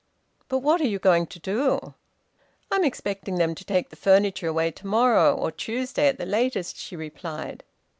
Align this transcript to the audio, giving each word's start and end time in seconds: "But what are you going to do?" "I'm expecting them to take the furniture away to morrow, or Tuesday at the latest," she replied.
"But 0.47 0.63
what 0.63 0.81
are 0.81 0.87
you 0.87 0.97
going 0.97 1.27
to 1.27 1.37
do?" 1.37 1.93
"I'm 2.71 2.83
expecting 2.83 3.35
them 3.35 3.53
to 3.53 3.63
take 3.63 3.91
the 3.91 3.95
furniture 3.95 4.47
away 4.47 4.71
to 4.71 4.87
morrow, 4.87 5.35
or 5.35 5.51
Tuesday 5.51 6.07
at 6.07 6.17
the 6.17 6.25
latest," 6.25 6.75
she 6.75 6.95
replied. 6.95 7.63